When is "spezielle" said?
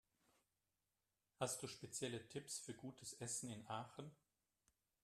1.67-2.27